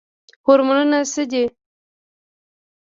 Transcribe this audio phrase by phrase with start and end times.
[0.45, 1.43] هورمونونه څه دي؟